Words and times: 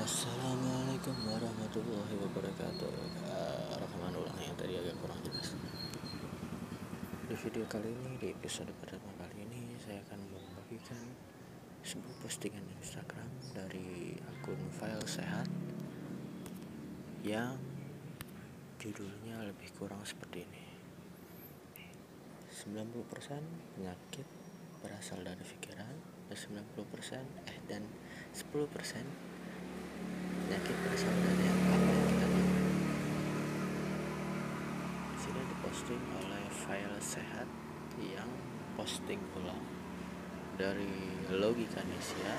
Assalamualaikum 0.00 1.12
warahmatullahi 1.28 2.16
wabarakatuh. 2.24 2.88
Uh, 3.20 3.76
Rekaman 3.76 4.16
ulang 4.16 4.40
yang 4.40 4.56
tadi 4.56 4.72
agak 4.72 4.96
kurang 4.96 5.20
jelas. 5.20 5.52
Di 7.28 7.36
video 7.36 7.68
kali 7.68 7.92
ini, 7.92 8.16
di 8.16 8.32
episode 8.32 8.72
pertama 8.80 9.12
kali 9.20 9.44
ini 9.44 9.76
Saya 9.76 10.00
akan 10.08 10.24
membagikan 10.32 11.04
sebuah 11.84 12.16
postingan 12.24 12.64
Instagram 12.80 13.28
dari 13.52 14.16
akun 14.24 14.56
file 14.72 15.04
sehat 15.04 15.44
Yang 17.20 17.60
judulnya 18.80 19.52
lebih 19.52 19.68
kurang 19.76 20.00
seperti 20.08 20.48
ini. 20.48 20.64
90% 22.48 23.04
penyakit 23.76 24.24
berasal 24.80 25.20
dari 25.20 25.44
pikiran 25.44 25.92
dan 26.32 26.36
90% 26.40 27.52
eh 27.52 27.58
dan 27.68 27.84
10% 28.32 29.39
penyakit 30.50 30.74
berasal 30.82 31.14
dari 31.14 31.46
kita. 32.10 32.26
Di 35.14 35.18
sini 35.22 35.40
diposting 35.46 36.02
oleh 36.18 36.42
file 36.50 36.98
sehat 36.98 37.46
yang 38.02 38.26
posting 38.74 39.22
ulang 39.38 39.62
dari 40.58 40.90
Logika 41.30 41.86
Nesia 41.86 42.34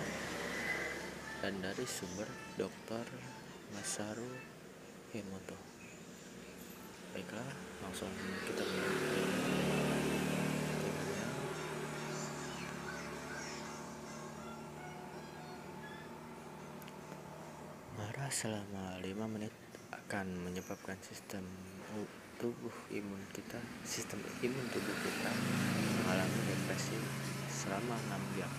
dan 1.40 1.56
dari 1.64 1.88
sumber 1.88 2.28
Dr. 2.60 3.08
Masaru 3.80 4.28
Himoto. 5.16 5.56
Baiklah, 7.16 7.48
langsung 7.80 8.12
kita 8.44 8.68
mulai. 8.68 9.81
Selama 18.32 18.96
5 19.04 19.12
menit 19.28 19.52
akan 19.92 20.48
menyebabkan 20.48 20.96
sistem 21.04 21.44
tubuh 22.40 22.72
imun 22.88 23.20
kita, 23.36 23.60
sistem 23.84 24.24
imun 24.40 24.72
tubuh 24.72 24.96
kita 25.04 25.32
mengalami 26.00 26.40
depresi 26.48 26.96
selama 27.52 28.00
6 28.08 28.40
jam. 28.40 28.52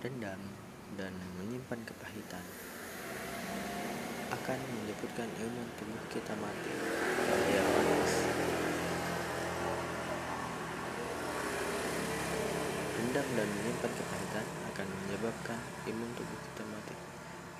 Dendam 0.00 0.40
dan 0.96 1.12
menyimpan 1.36 1.84
kepahitan 1.84 2.44
akan 4.32 4.58
menyebutkan 4.72 5.28
imun 5.36 5.68
tubuh 5.76 6.00
kita 6.08 6.32
mati. 6.40 6.72
Dendam 12.98 13.22
dan 13.38 13.46
menyimpan 13.46 13.92
kepahitan 13.94 14.46
akan 14.74 14.86
menyebabkan 14.90 15.60
imun 15.86 16.10
tubuh 16.18 16.34
kita 16.50 16.66
mati. 16.66 16.98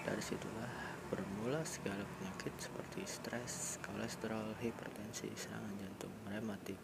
Dari 0.03 0.19
situlah 0.19 0.99
bermula 1.15 1.63
segala 1.63 2.03
penyakit 2.03 2.51
seperti 2.59 3.07
stres, 3.07 3.79
kolesterol, 3.87 4.59
hipertensi, 4.59 5.31
serangan 5.39 5.79
jantung, 5.79 6.11
rematik, 6.27 6.83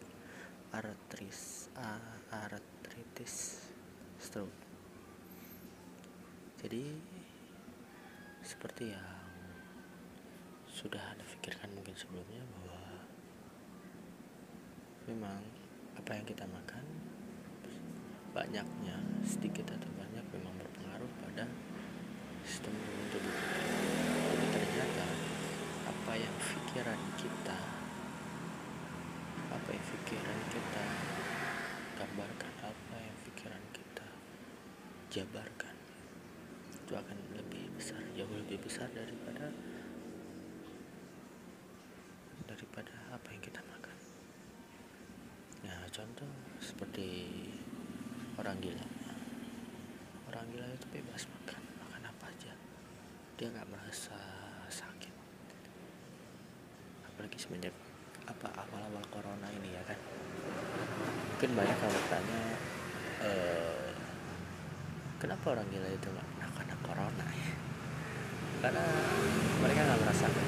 artris, 0.70 1.66
artritis, 2.30 3.58
stroke. 4.22 4.54
Jadi 6.62 6.94
seperti 8.38 8.94
yang 8.94 9.18
sudah 10.70 11.02
anda 11.10 11.26
pikirkan 11.26 11.74
mungkin 11.74 11.98
sebelumnya 11.98 12.46
bahwa 12.54 13.02
memang 15.10 15.42
apa 15.98 16.10
yang 16.14 16.22
kita 16.22 16.46
makan 16.46 17.03
banyaknya 18.34 18.98
sedikit 19.22 19.70
atau 19.70 19.86
banyak 19.94 20.26
memang 20.34 20.58
berpengaruh 20.58 21.06
pada 21.22 21.46
sistem 22.42 22.74
tubuh 23.14 23.30
kita. 23.30 23.58
Jadi 24.26 24.46
ternyata 24.50 25.06
apa 25.86 26.12
yang 26.18 26.34
pikiran 26.42 27.00
kita, 27.14 27.58
apa 29.54 29.68
yang 29.70 29.86
pikiran 29.86 30.38
kita 30.50 30.84
gambarkan, 31.94 32.52
apa 32.58 32.96
yang 32.98 33.16
pikiran 33.22 33.62
kita 33.70 34.08
jabarkan, 35.14 35.74
itu 36.74 36.90
akan 36.90 37.18
lebih 37.38 37.70
besar, 37.78 38.02
jauh 38.18 38.34
lebih 38.34 38.58
besar 38.66 38.90
daripada 38.90 39.54
daripada 42.50 42.94
apa 43.14 43.30
yang 43.30 43.42
kita 43.46 43.62
makan. 43.62 43.96
Nah, 45.64 45.86
contoh 45.94 46.28
seperti 46.58 47.08
orang 48.38 48.56
gila. 48.58 48.86
Orang 50.30 50.44
gila 50.50 50.66
itu 50.74 50.86
bebas 50.90 51.22
makan. 51.30 51.62
Makan 51.86 52.02
apa 52.10 52.24
aja. 52.30 52.52
Dia 53.38 53.46
nggak 53.50 53.68
merasa 53.70 54.18
sakit. 54.70 55.14
Apalagi 57.06 57.38
semenjak 57.38 57.74
apa 58.24 58.48
awal-awal 58.58 59.04
corona 59.12 59.46
ini 59.54 59.76
ya 59.76 59.82
kan. 59.86 59.98
Mungkin 61.34 61.50
banyak 61.54 61.78
yang 61.78 61.92
bertanya 61.92 62.40
e, 63.22 63.30
kenapa 65.22 65.54
orang 65.54 65.66
gila 65.70 65.88
itu 65.92 66.08
nggak? 66.10 66.26
Pernah 66.34 66.50
kena 66.58 66.76
corona 66.82 67.26
ya. 67.30 67.50
Karena 68.64 68.86
mereka 69.62 69.80
nggak 69.86 70.00
merasakan. 70.02 70.46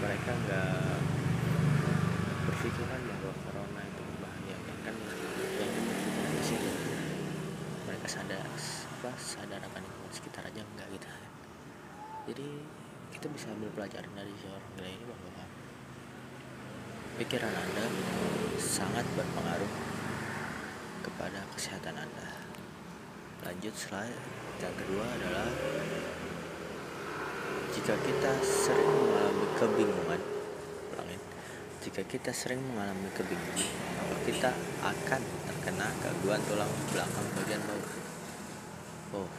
Mereka 0.00 0.30
nggak 0.48 0.80
berpikiran 2.48 3.00
bahwa 3.04 3.32
corona 3.44 3.80
itu 3.84 4.00
membahayakan 4.00 4.76
kan 4.80 4.94
yang 4.96 5.12
diperpikiran 5.20 6.30
di 6.30 6.44
situ 6.44 6.70
mereka 7.84 7.89
sadar 8.08 8.40
apa 8.44 9.10
sadar 9.16 9.60
akan 9.60 9.80
lingkungan 9.84 10.12
sekitar 10.12 10.44
aja 10.44 10.60
enggak 10.60 10.88
gitu. 10.92 11.08
Jadi 12.30 12.48
kita 13.10 13.26
bisa 13.32 13.50
ambil 13.52 13.68
pelajaran 13.74 14.12
dari 14.14 14.32
seorang 14.38 14.70
gila 14.76 14.88
ini 14.88 15.04
bahwa 15.04 15.44
pikiran 17.20 17.52
anda 17.52 17.84
sangat 18.56 19.04
berpengaruh 19.12 19.72
kepada 21.04 21.40
kesehatan 21.56 21.96
anda. 21.96 22.28
Lanjut 23.44 23.74
slide 23.76 24.20
yang 24.60 24.76
kedua 24.76 25.04
adalah 25.04 25.48
jika 27.72 27.94
kita 28.04 28.32
sering 28.44 28.88
mengalami 28.88 29.46
kebingungan 29.56 30.39
jika 31.80 32.04
kita 32.04 32.28
sering 32.28 32.60
mengalami 32.60 33.08
kebingungan 33.16 33.72
maka 33.96 34.16
kita 34.28 34.50
akan 34.84 35.22
terkena 35.48 35.88
gangguan 36.04 36.40
tulang 36.44 36.68
belakang 36.92 37.26
bagian 37.40 37.62
bawah. 37.64 37.92
Oh. 39.16 39.30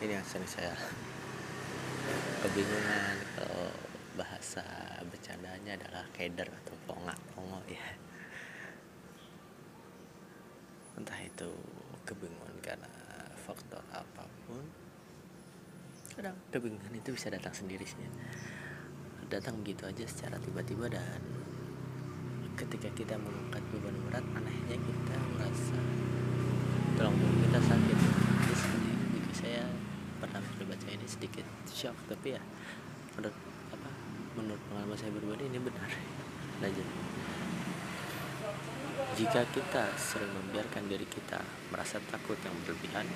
Ini 0.00 0.16
yang 0.16 0.24
sering 0.24 0.48
saya 0.48 0.72
kebingungan 2.48 3.16
kalau 3.36 3.68
bahasa 4.16 4.64
bercandanya 5.04 5.76
adalah 5.76 6.08
keder 6.16 6.48
atau 6.48 6.74
tongak 6.88 7.20
tongo 7.36 7.60
ya. 7.68 7.84
Entah 10.96 11.20
itu 11.20 11.52
kebingungan 12.08 12.56
karena 12.64 12.88
faktor 13.44 13.84
apa 13.92 14.24
pun. 14.48 14.64
Kadang 16.16 16.40
kebingungan 16.48 16.96
itu 16.96 17.12
bisa 17.12 17.28
datang 17.28 17.52
sendiri 17.52 17.84
sih 17.84 18.00
datang 19.30 19.62
begitu 19.62 19.86
aja 19.86 20.02
secara 20.10 20.34
tiba-tiba 20.42 20.90
dan 20.90 21.22
ketika 22.58 22.90
kita 22.98 23.14
mengangkat 23.14 23.62
beban 23.70 23.94
berat 24.10 24.26
anehnya 24.34 24.74
kita 24.74 25.16
merasa 25.38 25.78
tulang 26.98 27.14
punggung 27.14 27.40
kita 27.46 27.60
sakit. 27.62 27.98
Jadi 28.50 29.32
saya 29.32 29.64
pernah 30.18 30.42
baca 30.42 30.88
ini 30.90 31.06
sedikit 31.06 31.46
shock 31.70 31.94
tapi 32.10 32.34
ya 32.34 32.42
menurut 33.14 33.36
apa 33.70 33.90
menurut 34.34 34.62
pengalaman 34.66 34.98
saya 34.98 35.14
berbeda 35.14 35.46
ini 35.46 35.58
benar. 35.62 35.90
Lanjut. 36.66 36.88
Jika 39.14 39.46
kita 39.54 39.84
sering 39.94 40.34
membiarkan 40.34 40.90
diri 40.90 41.06
kita 41.06 41.38
merasa 41.70 42.02
takut 42.10 42.36
yang 42.42 42.56
berlebihan 42.66 43.06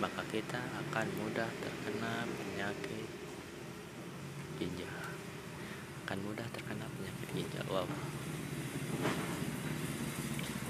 maka 0.00 0.24
kita 0.32 0.58
akan 0.58 1.06
mudah 1.20 1.46
terkena 1.62 2.26
penyakit 2.26 3.06
ginjal 4.58 4.93
akan 6.14 6.30
mudah 6.30 6.46
terkena 6.54 6.86
penyakit 6.94 7.28
ginjal. 7.34 7.66
Wow. 7.66 7.90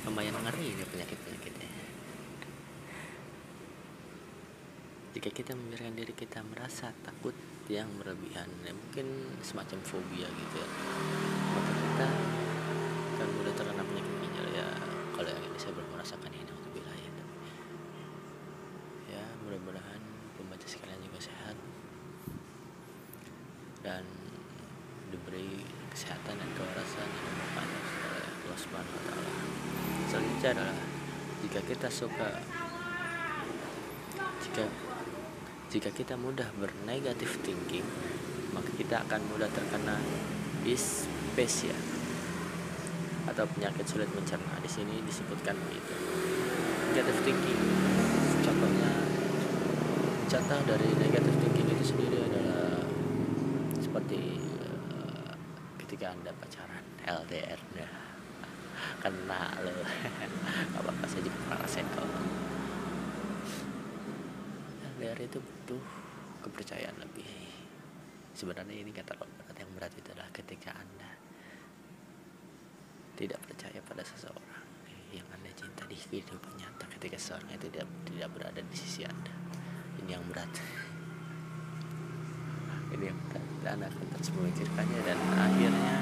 Lumayan 0.08 0.40
ngeri 0.40 0.72
ini 0.72 0.84
penyakit-penyakitnya. 0.88 1.68
Jika 5.12 5.28
kita 5.28 5.52
membiarkan 5.52 6.00
diri 6.00 6.16
kita 6.16 6.40
merasa 6.48 6.96
takut 7.04 7.36
yang 7.68 7.92
berlebihan 8.00 8.48
ya 8.64 8.72
mungkin 8.72 9.36
semacam 9.44 9.84
fobia 9.84 10.32
gitu 10.32 10.56
ya. 10.56 10.68
Maka 11.52 11.72
kita 11.76 12.08
akan 13.20 13.28
mudah 13.36 13.52
terkena 13.52 13.84
penyakit 13.84 14.14
ginjal 14.24 14.48
ya. 14.48 14.68
Kalau 15.12 15.28
yang 15.28 15.44
ini 15.44 15.58
saya 15.60 15.76
belum 15.76 15.92
merasakan 15.92 16.32
ini 16.32 16.50
untuk 16.56 16.72
wilayah 16.72 17.12
ya 19.12 19.24
mudah-mudahan 19.44 20.00
pembaca 20.40 20.64
sekalian 20.64 21.04
juga 21.04 21.20
sehat. 21.20 21.56
Dan 23.84 24.24
diberi 25.14 25.62
kesehatan 25.94 26.34
dan 26.42 26.50
kewarasan 26.58 27.06
yang 27.06 27.34
berpanjang 27.38 27.86
oleh 28.10 28.26
Allah 28.26 28.58
Subhanahu 28.58 28.94
wa 28.98 29.02
taala. 29.06 29.30
Selanjutnya 30.10 30.50
adalah 30.58 30.78
jika 31.46 31.60
kita 31.62 31.88
suka 31.92 32.28
jika 34.42 34.64
jika 35.70 35.90
kita 35.94 36.14
mudah 36.18 36.46
bernegatif 36.58 37.38
thinking 37.46 37.86
maka 38.54 38.70
kita 38.78 39.02
akan 39.06 39.20
mudah 39.30 39.50
terkena 39.50 39.98
dyspepsia 40.62 41.74
atau 43.26 43.44
penyakit 43.50 43.84
sulit 43.88 44.08
mencerna 44.14 44.56
di 44.62 44.70
sini 44.70 45.02
disebutkan 45.04 45.58
begitu 45.68 45.94
negative 46.94 47.20
thinking 47.26 47.60
contohnya 48.46 48.92
contoh 50.30 50.60
dari 50.68 50.88
negative 50.96 51.36
thinking 51.42 51.68
itu 51.74 51.84
sendiri 51.90 52.18
adalah 52.22 52.84
seperti 53.82 54.38
uh, 54.62 55.34
ketika 55.94 56.10
anda 56.10 56.34
pacaran 56.42 56.82
LDR 57.06 57.60
ya 57.78 57.86
kena 58.98 59.46
lo 59.62 59.70
apa 60.74 60.90
apa 60.90 61.06
saja 61.06 61.30
pernah 61.30 61.54
rasain 61.62 61.86
LDR 64.98 65.18
itu 65.22 65.38
butuh 65.38 65.78
kepercayaan 66.42 66.98
lebih. 66.98 67.30
Sebenarnya 68.34 68.74
ini 68.74 68.90
kata 68.90 69.14
berat. 69.14 69.54
Yang 69.54 69.70
berat 69.78 69.92
itu 69.94 70.08
adalah 70.10 70.34
ketika 70.34 70.74
anda 70.74 71.14
tidak 73.14 73.38
percaya 73.46 73.78
pada 73.86 74.02
seseorang 74.02 74.66
yang 75.14 75.30
anda 75.30 75.54
cinta 75.54 75.86
di 75.86 75.94
kehidupan 75.94 76.58
nyata 76.58 76.90
ketika 76.98 77.14
seseorang 77.14 77.54
itu 77.54 77.70
tidak 77.70 77.86
tidak 78.02 78.28
berada 78.34 78.58
di 78.66 78.74
sisi 78.74 79.06
anda. 79.06 79.30
Ini 80.02 80.18
yang 80.18 80.26
berat 80.26 80.50
ini 82.94 83.10
yang 83.10 83.18
akan 83.30 83.90
terus 84.14 84.30
memikirkannya 84.32 85.00
dan 85.02 85.18
akhirnya 85.34 85.96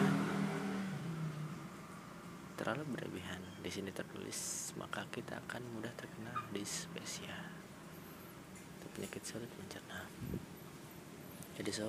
terlalu 2.60 2.84
berlebihan. 2.94 3.40
Di 3.62 3.70
sini 3.70 3.94
tertulis 3.94 4.72
maka 4.76 5.06
kita 5.08 5.38
akan 5.46 5.62
mudah 5.78 5.92
terkena 5.94 6.34
dispepsia 6.50 7.52
penyakit 8.92 9.24
sulit 9.24 9.48
mencerna. 9.56 10.04
Jadi 11.56 11.70
so 11.72 11.88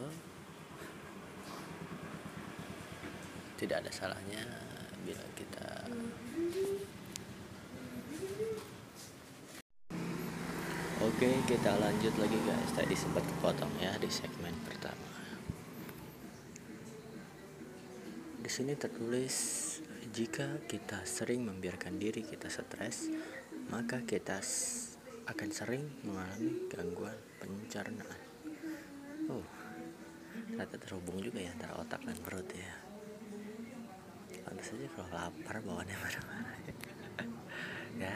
tidak 3.59 3.83
ada 3.83 3.91
salahnya 3.91 4.43
bila 5.03 5.23
kita 5.35 5.87
Oke, 11.03 11.35
kita 11.43 11.75
lanjut 11.83 12.15
lagi 12.15 12.39
guys. 12.47 12.71
Tadi 12.71 12.95
sempat 12.95 13.27
kepotong 13.27 13.75
ya 13.83 13.91
di 13.99 14.07
segmen 14.07 14.55
pertama. 14.63 15.09
Di 18.39 18.47
sini 18.47 18.71
tertulis 18.79 19.35
jika 20.15 20.63
kita 20.63 21.03
sering 21.03 21.43
membiarkan 21.43 21.99
diri 21.99 22.23
kita 22.23 22.47
stres, 22.47 23.11
maka 23.67 23.99
kita 24.07 24.39
akan 25.27 25.49
sering 25.51 25.83
mengalami 26.07 26.71
gangguan 26.71 27.19
pencernaan. 27.35 28.21
Oh, 29.27 29.43
ternyata 30.47 30.79
terhubung 30.79 31.19
juga 31.19 31.43
ya 31.43 31.51
antara 31.51 31.83
otak 31.83 31.99
dan 32.07 32.15
perut 32.23 32.47
ya 32.55 32.73
pantas 34.43 34.75
saja 34.75 34.87
kalau 34.91 35.09
lapar 35.13 35.55
bawaannya 35.63 35.97
marah-marah 36.03 36.57
ya 37.95 38.15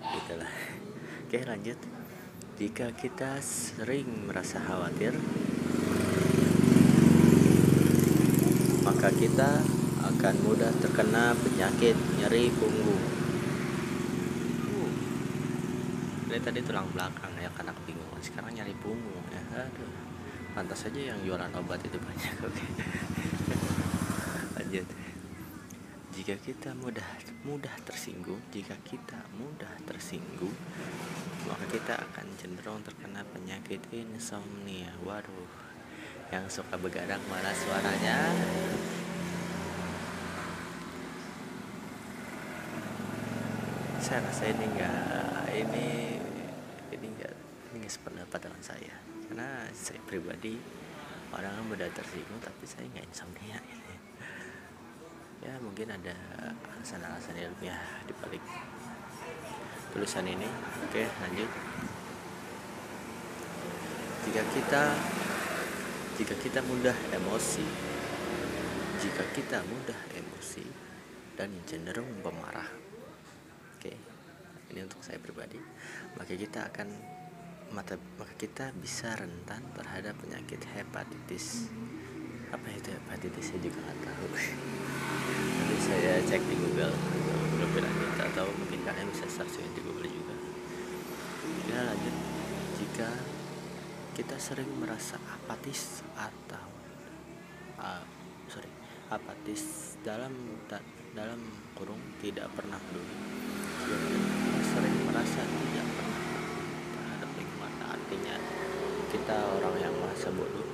gitulah 0.00 0.52
oke 1.30 1.46
lanjut. 1.46 1.78
Jika 2.58 2.90
kita 2.90 3.38
sering 3.38 4.26
merasa 4.26 4.58
khawatir 4.58 5.14
maka 8.82 9.14
kita 9.14 9.62
akan 10.10 10.34
mudah 10.42 10.74
terkena 10.82 11.30
penyakit 11.38 11.94
nyeri 12.18 12.50
punggung. 12.50 13.04
Uh, 14.74 14.90
ini 16.34 16.42
tadi 16.42 16.66
tulang 16.66 16.90
belakang 16.90 17.30
ya 17.38 17.46
karena 17.54 17.78
kebingungan. 17.78 18.18
Sekarang 18.18 18.50
nyari 18.50 18.74
punggung 18.82 19.22
ya. 19.30 19.70
Aduh 19.70 19.86
pantas 20.50 20.82
saja 20.82 21.14
yang 21.14 21.18
jualan 21.22 21.54
obat 21.54 21.78
itu 21.86 21.94
banyak 21.94 22.42
oke. 22.42 22.50
Okay. 22.50 22.68
lanjut 24.58 24.86
jika 26.20 26.36
kita 26.36 26.76
mudah 26.76 27.08
mudah 27.48 27.72
tersinggung 27.88 28.44
jika 28.52 28.76
kita 28.84 29.16
mudah 29.40 29.72
tersinggung 29.88 30.52
maka 31.48 31.64
kita 31.72 31.96
akan 31.96 32.26
cenderung 32.36 32.84
terkena 32.84 33.24
penyakit 33.32 33.80
insomnia. 33.88 34.92
Waduh 35.00 35.48
yang 36.28 36.44
suka 36.52 36.76
begadang 36.76 37.24
malah 37.32 37.56
suaranya? 37.56 38.18
Saya 44.04 44.20
rasa 44.20 44.44
ini 44.44 44.64
enggak 44.68 45.44
ini 45.56 45.88
ini 46.92 47.06
enggak 47.16 47.32
ini 47.72 47.74
enggak 47.80 47.94
sependapat 47.96 48.38
dengan 48.44 48.60
saya. 48.60 48.94
Karena 49.24 49.48
saya 49.72 50.00
pribadi 50.04 50.60
orang 51.32 51.64
mudah 51.64 51.88
tersinggung 51.96 52.44
tapi 52.44 52.68
saya 52.68 52.84
enggak 52.84 53.08
insomnia. 53.08 53.56
ini 53.64 53.89
ya 55.40 55.56
mungkin 55.60 55.88
ada 55.88 56.12
alasan-alasan 56.76 57.36
ilmiah 57.36 57.80
di 58.04 58.12
balik 58.20 58.44
tulisan 59.92 60.28
ini. 60.28 60.48
Oke 60.88 61.08
lanjut. 61.08 61.50
Jika 64.28 64.42
kita 64.52 64.82
jika 66.20 66.34
kita 66.36 66.60
mudah 66.60 66.96
emosi 67.16 67.64
jika 69.00 69.24
kita 69.32 69.64
mudah 69.64 69.96
emosi 70.12 70.60
dan 71.32 71.48
cenderung 71.64 72.20
pemarah 72.20 72.68
oke 73.80 73.92
ini 74.70 74.80
untuk 74.84 75.00
saya 75.00 75.16
pribadi. 75.16 75.56
Maka 76.20 76.36
kita 76.36 76.68
akan 76.68 76.88
mata 77.72 77.96
maka 78.20 78.34
kita 78.36 78.76
bisa 78.76 79.16
rentan 79.16 79.64
terhadap 79.72 80.12
penyakit 80.20 80.60
hepatitis 80.76 81.72
apa 82.50 82.66
itu 82.74 82.90
hepatitis 82.90 83.54
saya 83.54 83.60
juga 83.62 83.78
nggak 83.86 83.98
tahu. 84.02 84.26
Nanti 84.34 85.76
saya 85.78 86.12
cek 86.26 86.42
di 86.50 86.56
Google 86.58 86.94
lanjut 87.70 88.12
atau 88.18 88.46
mungkin 88.58 88.80
kalian 88.82 89.08
bisa 89.14 89.26
search 89.30 89.62
di 89.62 89.80
Google 89.86 90.10
juga. 90.10 90.34
Ya 91.70 91.86
lanjut. 91.86 92.14
Jika 92.82 93.08
kita 94.18 94.36
sering 94.42 94.66
merasa 94.82 95.16
apatis 95.30 96.02
atau 96.18 96.66
uh, 97.78 98.02
sorry 98.50 98.68
apatis 99.08 99.94
dalam 100.02 100.34
dalam 101.14 101.40
kurung 101.78 102.00
tidak 102.18 102.50
pernah 102.58 102.78
peduli. 102.90 103.16
Sering 104.66 104.96
merasa 105.06 105.40
tidak 105.46 105.86
pernah 105.94 106.22
terhadap 106.94 107.30
lingkungan. 107.38 107.72
Artinya 107.86 108.36
kita 109.10 109.36
orang 109.58 109.76
yang 109.78 109.94
merasa 109.98 110.28
bodoh 110.34 110.69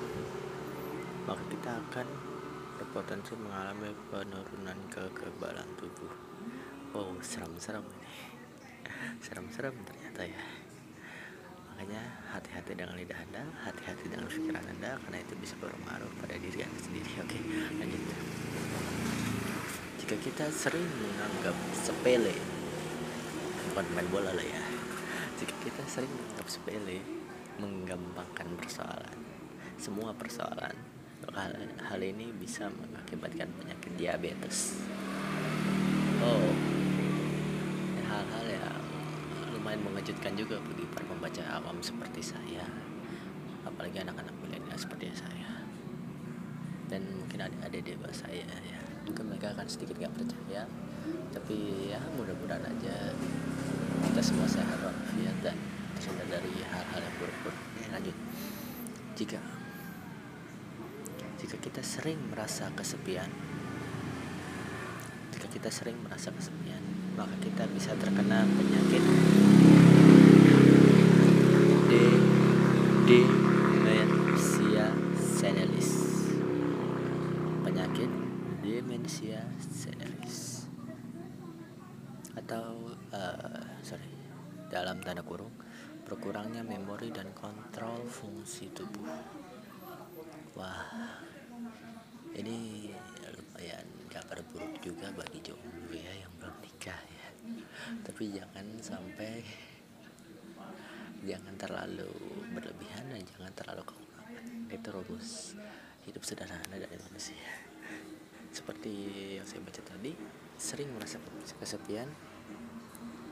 maka 1.27 1.43
kita 1.51 1.71
akan 1.75 2.07
berpotensi 2.79 3.35
mengalami 3.35 3.91
penurunan 4.15 4.79
kekebalan 4.95 5.67
tubuh. 5.75 6.15
Oh, 6.95 7.19
serem-serem 7.19 7.83
ini. 7.83 8.11
Serem-serem 9.19 9.75
ternyata 9.83 10.23
ya. 10.23 10.43
Makanya 11.75 12.03
hati-hati 12.31 12.79
dengan 12.79 12.95
lidah 12.95 13.19
Anda, 13.27 13.43
hati-hati 13.67 14.07
dengan 14.07 14.31
pikiran 14.31 14.65
Anda 14.71 14.97
karena 15.03 15.19
itu 15.19 15.35
bisa 15.43 15.59
berpengaruh 15.59 16.09
pada 16.23 16.39
diri 16.39 16.63
Anda 16.63 16.81
sendiri. 16.81 17.11
Oke, 17.19 17.39
lanjut. 17.75 18.03
Jika 20.07 20.17
kita 20.23 20.47
sering 20.55 20.87
menganggap 20.87 21.59
sepele, 21.75 22.39
bukan 23.75 23.87
main 23.99 24.09
bola 24.15 24.31
lah 24.31 24.47
ya. 24.47 24.63
Jika 25.43 25.53
kita 25.67 25.83
sering 25.91 26.09
menganggap 26.09 26.49
sepele, 26.49 27.03
menggampangkan 27.59 28.47
persoalan, 28.63 29.19
semua 29.77 30.15
persoalan 30.15 30.96
hal, 31.37 31.53
hal 31.85 32.01
ini 32.01 32.33
bisa 32.37 32.69
mengakibatkan 32.73 33.49
penyakit 33.61 33.93
diabetes. 33.97 34.81
Oh. 36.21 36.53
Hal-hal 38.07 38.47
yang 38.49 38.81
lumayan 39.53 39.81
mengejutkan 39.85 40.33
juga 40.39 40.57
bagi 40.63 40.89
para 40.89 41.05
pembaca 41.05 41.43
awam 41.61 41.77
seperti 41.85 42.25
saya. 42.25 42.65
Apalagi 43.69 44.01
anak-anak 44.01 44.33
milenial 44.41 44.79
seperti 44.79 45.13
saya. 45.13 45.65
Dan 46.87 47.03
mungkin 47.19 47.45
ada-ada 47.45 47.77
di 47.77 47.93
bawah 47.99 48.15
saya 48.15 48.47
ya. 48.47 48.81
Mungkin 49.05 49.25
mereka 49.29 49.53
akan 49.53 49.67
sedikit 49.69 49.99
nggak 50.01 50.15
percaya. 50.17 50.65
Tapi 51.35 51.91
ya 51.93 52.01
mudah-mudahan 52.19 52.65
aja 52.67 53.13
kita 54.11 54.23
semua 54.23 54.49
sehat 54.49 54.79
walafiat 54.81 55.37
dan 55.45 55.57
terhindar 55.99 56.41
dari 56.41 56.55
hal-hal 56.73 57.01
yang 57.03 57.15
buruk-buruk. 57.21 57.61
Ya, 57.83 57.89
lanjut. 57.93 58.17
Jika 59.17 59.39
jika 61.37 61.57
kita 61.61 61.85
sering 61.85 62.17
merasa 62.33 62.73
kesepian 62.73 63.29
jika 65.37 65.47
kita 65.53 65.69
sering 65.69 66.01
merasa 66.01 66.33
kesepian 66.33 66.81
maka 67.17 67.37
kita 67.45 67.69
bisa 67.73 67.93
terkena 67.97 68.45
penyakit 68.45 69.05
D 71.87 71.93
demensia 73.07 74.91
senilis 75.17 75.91
penyakit 77.63 78.11
demensia 78.65 79.47
senilis 79.63 80.67
atau 82.35 82.91
uh, 83.15 83.63
sorry 83.87 84.11
dalam 84.67 84.99
tanda 85.05 85.23
kurung 85.23 85.55
berkurangnya 86.03 86.67
memori 86.67 87.15
dan 87.15 87.31
kontrol 87.31 88.03
fungsi 88.11 88.75
tubuh 88.75 89.07
wah. 90.57 91.13
Ini 92.33 92.89
lumayan 93.33 93.87
kabar 94.09 94.41
buruk 94.53 94.81
juga 94.81 95.13
bagi 95.13 95.41
jomblo 95.45 95.93
ya 95.93 96.13
yang 96.17 96.33
belum 96.41 96.57
nikah 96.65 96.97
ya. 96.97 97.29
Tapi 98.05 98.23
jangan 98.33 98.67
sampai 98.81 99.45
jangan 101.25 101.55
terlalu 101.61 102.13
berlebihan 102.57 103.05
dan 103.13 103.21
jangan 103.25 103.53
terlalu 103.53 103.83
kekurangan. 103.85 104.45
Itu 104.73 104.89
rumus 104.93 105.57
hidup 106.09 106.23
sederhana 106.25 106.77
dari 106.77 106.97
manusia. 107.05 107.47
Seperti 108.53 108.93
yang 109.37 109.45
saya 109.45 109.61
baca 109.61 109.83
tadi 109.85 110.13
sering 110.57 110.89
merasa 110.97 111.21
kesepian 111.61 112.09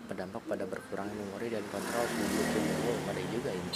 berdampak 0.04 0.44
pada 0.44 0.68
berkurangnya 0.68 1.16
memori 1.16 1.48
dan 1.48 1.64
kontrol 1.72 2.04
tubuh 2.04 2.96
ngeri 3.08 3.24
juga 3.32 3.50
ini 3.56 3.72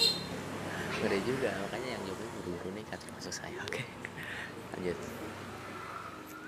ngeri 0.99 1.21
juga 1.23 1.51
makanya 1.63 1.89
yang 1.95 2.03
jomblo 2.07 2.27
buru-buru 2.43 2.71
nikah 2.75 2.99
termasuk 2.99 3.31
saya. 3.31 3.59
Oke. 3.63 3.83
Okay? 3.83 3.85
lanjut. 4.75 4.99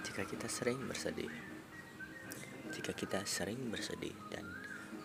Jika 0.07 0.23
kita 0.27 0.47
sering 0.51 0.79
bersedih 0.91 1.31
jika 2.71 2.95
kita 2.95 3.19
sering 3.27 3.69
bersedih 3.69 4.15
dan 4.31 4.47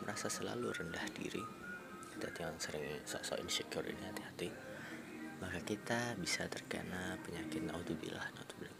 merasa 0.05 0.29
selalu 0.29 0.69
rendah 0.71 1.05
diri 1.17 1.41
kita 2.15 2.31
yang 2.39 2.55
sering 2.61 3.03
sok-sok 3.03 3.41
insecure 3.43 3.83
ini 3.83 3.99
hati-hati 4.05 4.49
maka 5.43 5.59
kita 5.65 6.15
bisa 6.15 6.47
terkena 6.47 7.19
penyakit 7.25 7.65
naudzubillah 7.67 8.23
naudzubillah 8.37 8.79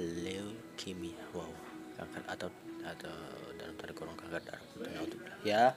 leukemia 0.00 1.22
wow 1.36 1.52
kanker 1.94 2.24
atau 2.26 2.48
atau 2.82 3.14
dalam 3.54 3.78
tanda 3.78 3.94
kurung 3.94 4.18
kanker 4.18 4.42
darah 4.42 4.64
naudzubillah 4.74 5.38
ya 5.46 5.76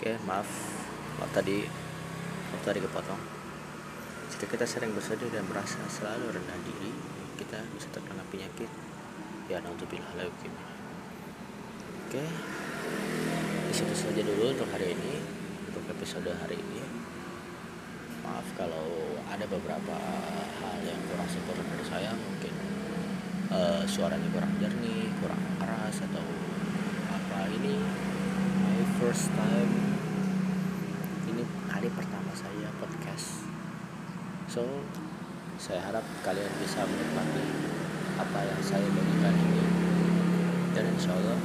Oke, 0.00 0.16
maaf. 0.24 0.48
Maaf 1.20 1.28
tadi 1.28 1.60
waktu 1.60 2.64
tadi 2.64 2.80
kepotong. 2.80 3.20
Jika 4.32 4.48
kita 4.48 4.64
sering 4.64 4.96
bersedih 4.96 5.28
dan 5.28 5.44
merasa 5.44 5.76
selalu 5.92 6.40
rendah 6.40 6.56
diri, 6.64 6.88
kita 7.36 7.60
bisa 7.76 7.92
terkena 7.92 8.24
penyakit 8.32 8.72
ya 9.52 9.60
naudzubillah 9.60 10.16
leukemia. 10.16 10.64
Oke. 12.08 12.24
Di 13.68 13.72
situ 13.76 13.92
saja 13.92 14.24
dulu 14.24 14.56
untuk 14.56 14.72
hari 14.72 14.96
ini, 14.96 15.20
untuk 15.68 15.84
episode 15.92 16.32
hari 16.32 16.56
ini. 16.56 16.80
Maaf 18.24 18.48
kalau 18.56 19.20
ada 19.28 19.44
beberapa 19.52 20.00
hal 20.64 20.80
yang 20.80 20.96
kurang 21.12 21.28
sempurna 21.28 21.76
dari 21.76 21.84
saya, 21.84 22.16
mungkin 22.16 22.54
uh, 23.52 23.84
suaranya 23.84 24.32
kurang 24.32 24.56
jernih, 24.64 25.12
kurang 25.20 25.44
keras 25.60 26.00
atau 26.08 26.24
apa 27.12 27.52
ini 27.52 27.76
my 28.64 28.80
first 28.96 29.28
time 29.36 29.90
kali 31.80 31.96
pertama 31.96 32.28
saya 32.36 32.68
podcast 32.76 33.48
so 34.50 34.66
saya 35.62 35.78
harap 35.78 36.02
kalian 36.26 36.50
bisa 36.58 36.82
menikmati 36.82 37.46
apa 38.18 38.38
yang 38.42 38.60
saya 38.66 38.82
bagikan 38.82 39.30
ini. 39.46 39.62
Dan 40.74 40.90
insya 40.90 41.14
Allah 41.14 41.38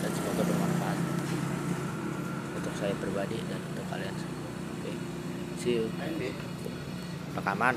dan 0.00 0.10
semoga 0.16 0.42
bermanfaat 0.48 0.98
untuk 2.56 2.72
saya 2.80 2.96
pribadi 2.96 3.36
dan 3.44 3.60
untuk 3.60 3.84
kalian 3.92 4.14
semua. 4.16 4.48
Oke 4.48 4.88
okay. 4.88 4.96
see 5.60 5.76
you. 5.76 5.84
Rekaman 7.36 7.76